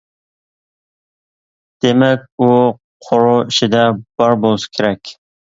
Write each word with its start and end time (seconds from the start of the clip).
دېمەك 1.85 2.25
ئۇ 2.39 2.49
قورۇ 3.09 3.37
ئىچىدە 3.43 3.85
بار 4.01 4.37
بولسا 4.47 4.73
كېرەك. 4.79 5.17